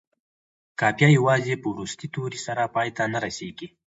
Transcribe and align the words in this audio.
قافیه 0.79 1.09
یوازې 1.17 1.55
په 1.61 1.67
وروستي 1.73 2.07
توري 2.13 2.39
سره 2.47 2.71
پای 2.75 2.89
ته 2.97 3.03
نه 3.13 3.19
رسيږي. 3.25 3.67